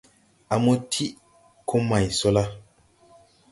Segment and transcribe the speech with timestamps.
[0.53, 1.15] A mo tiʼ
[1.67, 2.43] ko may so la.